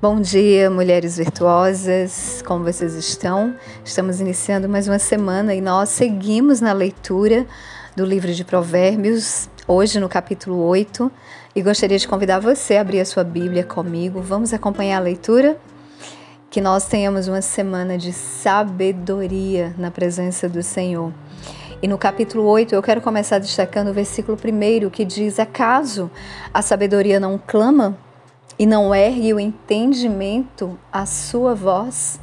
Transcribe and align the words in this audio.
Bom 0.00 0.20
dia, 0.20 0.70
mulheres 0.70 1.16
virtuosas, 1.16 2.40
como 2.46 2.62
vocês 2.62 2.94
estão? 2.94 3.56
Estamos 3.84 4.20
iniciando 4.20 4.68
mais 4.68 4.86
uma 4.86 5.00
semana 5.00 5.56
e 5.56 5.60
nós 5.60 5.88
seguimos 5.88 6.60
na 6.60 6.72
leitura 6.72 7.44
do 7.96 8.04
livro 8.04 8.32
de 8.32 8.44
Provérbios, 8.44 9.50
hoje 9.66 9.98
no 9.98 10.08
capítulo 10.08 10.62
8, 10.62 11.10
e 11.52 11.60
gostaria 11.60 11.98
de 11.98 12.06
convidar 12.06 12.38
você 12.38 12.76
a 12.76 12.80
abrir 12.82 13.00
a 13.00 13.04
sua 13.04 13.24
Bíblia 13.24 13.64
comigo. 13.64 14.22
Vamos 14.22 14.54
acompanhar 14.54 14.98
a 14.98 15.02
leitura? 15.02 15.58
Que 16.48 16.60
nós 16.60 16.86
tenhamos 16.86 17.26
uma 17.26 17.42
semana 17.42 17.98
de 17.98 18.12
sabedoria 18.12 19.74
na 19.76 19.90
presença 19.90 20.48
do 20.48 20.62
Senhor. 20.62 21.12
E 21.82 21.88
no 21.88 21.98
capítulo 21.98 22.44
8 22.44 22.72
eu 22.72 22.82
quero 22.82 23.00
começar 23.00 23.40
destacando 23.40 23.88
o 23.88 23.92
versículo 23.92 24.38
1 24.38 24.90
que 24.90 25.04
diz: 25.04 25.40
Acaso 25.40 26.08
a 26.54 26.62
sabedoria 26.62 27.18
não 27.18 27.36
clama? 27.36 27.98
E 28.58 28.66
não 28.66 28.94
ergue 28.94 29.32
o 29.32 29.38
entendimento 29.38 30.78
a 30.92 31.06
sua 31.06 31.54
voz, 31.54 32.18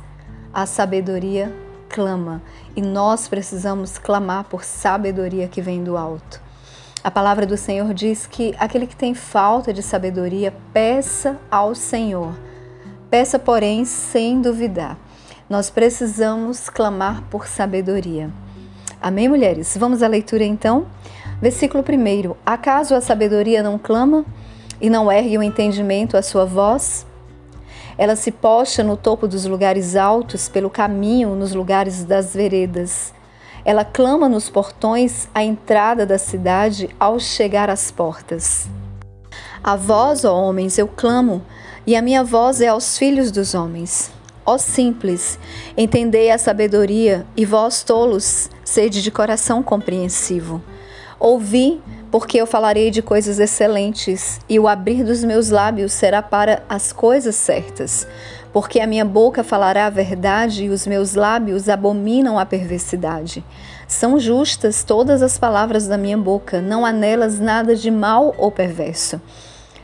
a 0.53 0.66
sabedoria 0.66 1.53
clama. 1.88 2.41
E 2.76 2.81
nós 2.81 3.27
precisamos 3.27 3.98
clamar 3.98 4.43
por 4.45 4.63
sabedoria 4.63 5.48
que 5.48 5.62
vem 5.62 5.84
do 5.84 5.95
alto. 5.95 6.41
A 7.02 7.09
palavra 7.09 7.45
do 7.45 7.55
Senhor 7.55 7.93
diz 7.93 8.26
que 8.26 8.53
aquele 8.59 8.88
que 8.88 8.95
tem 8.95 9.13
falta 9.13 9.71
de 9.71 9.81
sabedoria, 9.81 10.53
peça 10.73 11.40
ao 11.49 11.73
Senhor. 11.73 12.35
Peça, 13.09 13.40
porém, 13.40 13.85
sem 13.85 14.41
duvidar. 14.41 14.98
Nós 15.49 15.70
precisamos 15.70 16.70
clamar 16.70 17.21
por 17.29 17.48
sabedoria. 17.48 18.29
Amém, 18.99 19.29
mulheres? 19.29 19.77
Vamos 19.77 20.02
à 20.02 20.07
leitura 20.07 20.43
então? 20.43 20.88
Versículo 21.40 21.84
1: 21.84 22.35
Acaso 22.43 22.95
a 22.95 23.02
sabedoria 23.02 23.62
não 23.62 23.77
clama? 23.77 24.26
E 24.79 24.90
não 24.90 25.12
ergue 25.12 25.37
o 25.37 25.43
entendimento 25.43 26.18
à 26.18 26.21
sua 26.21 26.45
voz? 26.45 27.05
Ela 27.98 28.15
se 28.15 28.31
posta 28.31 28.84
no 28.84 28.98
topo 28.98 29.27
dos 29.27 29.45
lugares 29.45 29.95
altos, 29.95 30.49
pelo 30.49 30.70
caminho, 30.70 31.35
nos 31.35 31.54
lugares 31.54 32.04
das 32.04 32.34
veredas. 32.34 33.13
Ela 33.63 33.85
clama 33.85 34.27
nos 34.27 34.49
portões 34.49 35.27
à 35.34 35.43
entrada 35.43 36.05
da 36.05 36.17
cidade 36.17 36.90
ao 36.99 37.20
chegar 37.20 37.70
às 37.70 37.91
portas. 37.91 38.67
A 39.63 39.76
vós, 39.76 40.26
ó 40.26 40.35
homens, 40.35 40.77
eu 40.77 40.87
clamo, 40.87 41.41
e 41.87 41.95
a 41.95 42.01
minha 42.01 42.23
voz 42.23 42.62
é 42.62 42.67
aos 42.67 42.98
filhos 42.98 43.32
dos 43.32 43.55
homens. 43.55 44.12
Ó 44.45 44.60
simples, 44.60 45.39
entendei 45.76 46.29
a 46.29 46.37
sabedoria, 46.37 47.26
e 47.35 47.45
vós, 47.45 47.82
tolos, 47.82 48.49
sede 48.63 49.01
de 49.01 49.10
coração 49.10 49.63
compreensivo. 49.63 50.62
Ouvi, 51.20 51.82
porque 52.12 52.38
eu 52.38 52.46
falarei 52.46 52.91
de 52.91 53.02
coisas 53.02 53.40
excelentes, 53.40 54.40
e 54.49 54.60
o 54.60 54.68
abrir 54.68 55.04
dos 55.04 55.24
meus 55.24 55.49
lábios 55.49 55.94
será 55.94 56.22
para 56.22 56.63
as 56.68 56.91
coisas 56.91 57.35
certas. 57.35 58.07
Porque 58.52 58.80
a 58.80 58.88
minha 58.88 59.05
boca 59.05 59.44
falará 59.44 59.85
a 59.85 59.90
verdade 59.90 60.66
e 60.66 60.70
os 60.70 60.85
meus 60.85 61.13
lábios 61.13 61.68
abominam 61.68 62.38
a 62.38 62.46
perversidade. 62.46 63.44
São 63.88 64.19
justas 64.19 64.84
todas 64.84 65.22
as 65.22 65.38
palavras 65.38 65.88
da 65.88 65.97
minha 65.97 66.18
boca, 66.18 66.62
não 66.62 66.85
há 66.85 66.91
nelas 66.91 67.40
nada 67.40 67.75
de 67.75 67.91
mal 67.91 68.34
ou 68.38 68.52
perverso. 68.52 69.22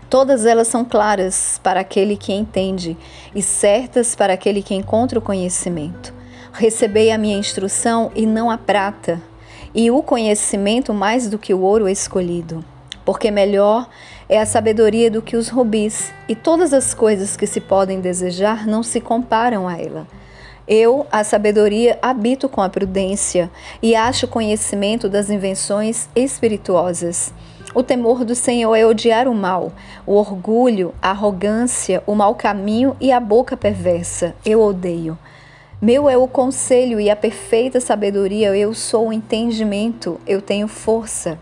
Todas 0.10 0.46
elas 0.46 0.68
são 0.68 0.84
claras 0.84 1.60
para 1.64 1.80
aquele 1.80 2.18
que 2.18 2.34
entende 2.34 2.98
e 3.34 3.42
certas 3.42 4.16
para 4.16 4.34
aquele 4.34 4.62
que 4.62 4.76
encontra 4.76 5.18
o 5.18 5.22
conhecimento. 5.22 6.14
Recebei 6.52 7.12
a 7.12 7.18
minha 7.18 7.38
instrução 7.38 8.12
e 8.14 8.26
não 8.26 8.52
a 8.52 8.58
prata 8.58 9.22
e 9.74 9.90
o 9.90 10.02
conhecimento 10.04 10.94
mais 10.94 11.30
do 11.30 11.38
que 11.38 11.54
o 11.54 11.62
ouro 11.62 11.88
escolhido. 11.88 12.64
Porque 13.04 13.32
melhor 13.32 13.88
é 14.30 14.40
a 14.40 14.46
sabedoria 14.46 15.10
do 15.12 15.22
que 15.22 15.36
os 15.36 15.50
rubis, 15.50 16.14
e 16.28 16.36
todas 16.36 16.74
as 16.74 16.94
coisas 16.94 17.36
que 17.36 17.48
se 17.48 17.60
podem 17.60 18.00
desejar 18.00 18.66
não 18.66 18.84
se 18.84 19.02
comparam 19.02 19.68
a 19.68 19.78
ela. 19.78 20.08
Eu, 20.68 21.06
a 21.12 21.24
sabedoria, 21.24 22.00
habito 22.02 22.48
com 22.48 22.62
a 22.62 22.70
prudência 22.70 23.52
e 23.82 23.96
acho 23.96 24.28
conhecimento 24.28 25.10
das 25.10 25.30
invenções 25.30 26.08
espirituosas. 26.16 27.34
O 27.74 27.82
temor 27.82 28.24
do 28.24 28.36
Senhor 28.36 28.76
é 28.76 28.86
odiar 28.86 29.28
o 29.28 29.34
mal, 29.34 29.72
o 30.06 30.14
orgulho, 30.14 30.94
a 31.02 31.10
arrogância, 31.10 32.04
o 32.06 32.14
mau 32.14 32.36
caminho 32.36 32.96
e 33.00 33.12
a 33.12 33.20
boca 33.20 33.58
perversa. 33.58 34.36
Eu 34.46 34.62
odeio. 34.62 35.18
Meu 35.82 36.08
é 36.08 36.16
o 36.16 36.28
conselho 36.28 37.00
e 37.00 37.10
a 37.10 37.16
perfeita 37.16 37.80
sabedoria, 37.80 38.56
eu 38.56 38.72
sou 38.72 39.08
o 39.08 39.14
entendimento, 39.14 40.22
eu 40.28 40.40
tenho 40.40 40.68
força. 40.68 41.40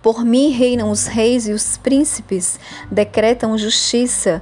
Por 0.00 0.24
mim 0.24 0.50
reinam 0.50 0.88
os 0.88 1.06
reis 1.08 1.48
e 1.48 1.52
os 1.52 1.76
príncipes, 1.76 2.60
decretam 2.88 3.58
justiça. 3.58 4.40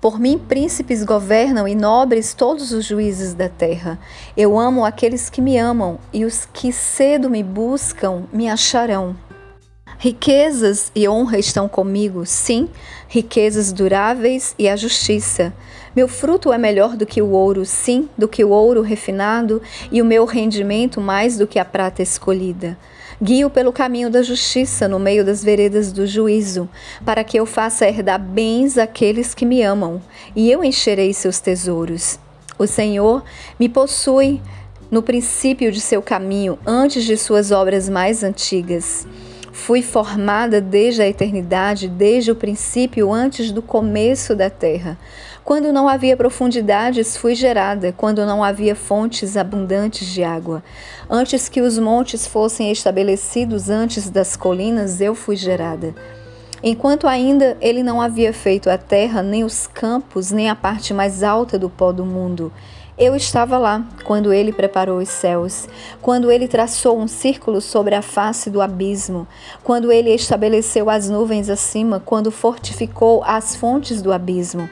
Por 0.00 0.18
mim, 0.18 0.38
príncipes 0.38 1.04
governam 1.04 1.68
e 1.68 1.74
nobres 1.74 2.32
todos 2.32 2.72
os 2.72 2.86
juízes 2.86 3.34
da 3.34 3.50
terra. 3.50 3.98
Eu 4.34 4.58
amo 4.58 4.86
aqueles 4.86 5.28
que 5.28 5.42
me 5.42 5.58
amam, 5.58 5.98
e 6.10 6.24
os 6.24 6.48
que 6.50 6.72
cedo 6.72 7.28
me 7.28 7.42
buscam 7.42 8.22
me 8.32 8.48
acharão. 8.48 9.14
Riquezas 10.02 10.90
e 10.94 11.06
honra 11.06 11.38
estão 11.38 11.68
comigo, 11.68 12.24
sim, 12.24 12.70
riquezas 13.06 13.70
duráveis 13.70 14.54
e 14.58 14.66
a 14.66 14.74
justiça. 14.74 15.52
Meu 15.94 16.08
fruto 16.08 16.50
é 16.54 16.56
melhor 16.56 16.96
do 16.96 17.04
que 17.04 17.20
o 17.20 17.32
ouro, 17.32 17.66
sim, 17.66 18.08
do 18.16 18.26
que 18.26 18.42
o 18.42 18.48
ouro 18.48 18.80
refinado, 18.80 19.60
e 19.92 20.00
o 20.00 20.04
meu 20.06 20.24
rendimento 20.24 21.02
mais 21.02 21.36
do 21.36 21.46
que 21.46 21.58
a 21.58 21.66
prata 21.66 22.00
escolhida. 22.00 22.78
Guio 23.22 23.50
pelo 23.50 23.74
caminho 23.74 24.08
da 24.08 24.22
justiça 24.22 24.88
no 24.88 24.98
meio 24.98 25.22
das 25.22 25.44
veredas 25.44 25.92
do 25.92 26.06
juízo, 26.06 26.66
para 27.04 27.22
que 27.22 27.38
eu 27.38 27.44
faça 27.44 27.86
herdar 27.86 28.18
bens 28.18 28.78
àqueles 28.78 29.34
que 29.34 29.44
me 29.44 29.60
amam, 29.60 30.00
e 30.34 30.50
eu 30.50 30.64
encherei 30.64 31.12
seus 31.12 31.40
tesouros. 31.40 32.18
O 32.58 32.66
Senhor 32.66 33.22
me 33.58 33.68
possui 33.68 34.40
no 34.90 35.02
princípio 35.02 35.70
de 35.70 35.78
seu 35.78 36.00
caminho, 36.00 36.58
antes 36.66 37.04
de 37.04 37.18
suas 37.18 37.50
obras 37.50 37.86
mais 37.86 38.24
antigas. 38.24 39.06
Fui 39.52 39.82
formada 39.82 40.60
desde 40.60 41.02
a 41.02 41.08
eternidade, 41.08 41.88
desde 41.88 42.30
o 42.30 42.36
princípio, 42.36 43.12
antes 43.12 43.50
do 43.50 43.60
começo 43.60 44.34
da 44.34 44.48
terra. 44.48 44.96
Quando 45.44 45.72
não 45.72 45.88
havia 45.88 46.16
profundidades, 46.16 47.16
fui 47.16 47.34
gerada, 47.34 47.92
quando 47.96 48.24
não 48.24 48.44
havia 48.44 48.76
fontes 48.76 49.36
abundantes 49.36 50.06
de 50.06 50.22
água. 50.22 50.62
Antes 51.08 51.48
que 51.48 51.60
os 51.60 51.78
montes 51.78 52.26
fossem 52.26 52.70
estabelecidos, 52.70 53.68
antes 53.68 54.08
das 54.08 54.36
colinas, 54.36 55.00
eu 55.00 55.14
fui 55.14 55.34
gerada. 55.34 55.94
Enquanto 56.62 57.08
ainda 57.08 57.56
ele 57.60 57.82
não 57.82 58.00
havia 58.00 58.32
feito 58.32 58.68
a 58.68 58.76
terra, 58.76 59.22
nem 59.22 59.42
os 59.44 59.66
campos, 59.66 60.30
nem 60.30 60.50
a 60.50 60.54
parte 60.54 60.92
mais 60.92 61.22
alta 61.22 61.58
do 61.58 61.70
pó 61.70 61.90
do 61.90 62.04
mundo. 62.04 62.52
Eu 63.00 63.16
estava 63.16 63.56
lá 63.56 63.82
quando 64.04 64.30
ele 64.30 64.52
preparou 64.52 64.98
os 64.98 65.08
céus, 65.08 65.66
quando 66.02 66.30
ele 66.30 66.46
traçou 66.46 66.98
um 66.98 67.08
círculo 67.08 67.58
sobre 67.58 67.94
a 67.94 68.02
face 68.02 68.50
do 68.50 68.60
abismo, 68.60 69.26
quando 69.64 69.90
ele 69.90 70.10
estabeleceu 70.10 70.90
as 70.90 71.08
nuvens 71.08 71.48
acima, 71.48 71.98
quando 71.98 72.30
fortificou 72.30 73.24
as 73.24 73.56
fontes 73.56 74.02
do 74.02 74.12
abismo. 74.12 74.68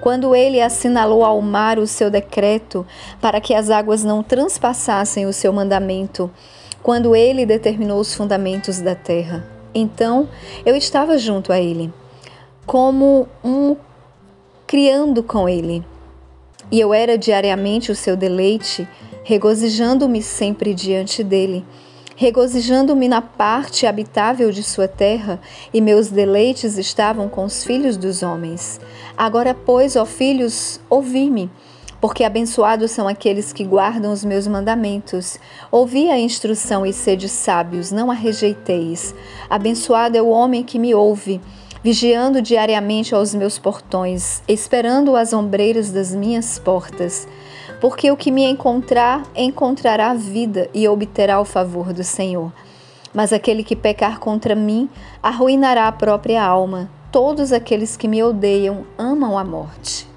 Quando 0.00 0.36
ele 0.36 0.60
assinalou 0.60 1.24
ao 1.24 1.42
mar 1.42 1.80
o 1.80 1.86
seu 1.86 2.12
decreto 2.12 2.86
para 3.20 3.40
que 3.40 3.52
as 3.52 3.68
águas 3.70 4.04
não 4.04 4.22
transpassassem 4.22 5.26
o 5.26 5.32
seu 5.32 5.52
mandamento, 5.52 6.30
quando 6.80 7.16
ele 7.16 7.44
determinou 7.44 7.98
os 7.98 8.14
fundamentos 8.14 8.80
da 8.80 8.94
terra. 8.94 9.44
Então 9.74 10.28
eu 10.64 10.76
estava 10.76 11.18
junto 11.18 11.52
a 11.52 11.58
ele, 11.58 11.92
como 12.66 13.26
um 13.42 13.74
criando 14.64 15.24
com 15.24 15.48
ele 15.48 15.84
e 16.70 16.80
eu 16.80 16.92
era 16.92 17.16
diariamente 17.16 17.90
o 17.90 17.94
seu 17.94 18.16
deleite, 18.16 18.88
regozijando-me 19.22 20.22
sempre 20.22 20.74
diante 20.74 21.22
dele, 21.24 21.64
regozijando-me 22.16 23.08
na 23.08 23.20
parte 23.20 23.86
habitável 23.86 24.50
de 24.50 24.62
sua 24.62 24.86
terra, 24.86 25.40
e 25.72 25.80
meus 25.80 26.08
deleites 26.08 26.78
estavam 26.78 27.28
com 27.28 27.44
os 27.44 27.64
filhos 27.64 27.96
dos 27.96 28.22
homens. 28.22 28.80
Agora, 29.16 29.54
pois, 29.54 29.96
ó 29.96 30.04
filhos, 30.04 30.80
ouvi-me. 30.88 31.50
Porque 32.00 32.22
abençoados 32.22 32.90
são 32.90 33.08
aqueles 33.08 33.50
que 33.50 33.64
guardam 33.64 34.12
os 34.12 34.22
meus 34.22 34.46
mandamentos. 34.46 35.38
Ouvi 35.72 36.10
a 36.10 36.18
instrução 36.18 36.84
e 36.84 36.92
sede 36.92 37.30
sábios, 37.30 37.90
não 37.90 38.10
a 38.10 38.14
rejeiteis. 38.14 39.14
Abençoado 39.48 40.14
é 40.14 40.20
o 40.20 40.28
homem 40.28 40.62
que 40.62 40.78
me 40.78 40.94
ouve 40.94 41.40
vigiando 41.84 42.40
diariamente 42.40 43.14
aos 43.14 43.34
meus 43.34 43.58
portões, 43.58 44.42
esperando 44.48 45.14
as 45.14 45.34
ombreiras 45.34 45.92
das 45.92 46.14
minhas 46.14 46.58
portas. 46.58 47.28
Porque 47.78 48.10
o 48.10 48.16
que 48.16 48.30
me 48.30 48.42
encontrar, 48.42 49.22
encontrará 49.36 50.14
vida 50.14 50.70
e 50.72 50.88
obterá 50.88 51.38
o 51.38 51.44
favor 51.44 51.92
do 51.92 52.02
Senhor. 52.02 52.50
Mas 53.12 53.34
aquele 53.34 53.62
que 53.62 53.76
pecar 53.76 54.18
contra 54.18 54.54
mim, 54.54 54.88
arruinará 55.22 55.86
a 55.86 55.92
própria 55.92 56.42
alma. 56.42 56.88
Todos 57.12 57.52
aqueles 57.52 57.98
que 57.98 58.08
me 58.08 58.22
odeiam 58.22 58.86
amam 58.96 59.36
a 59.36 59.44
morte. 59.44 60.13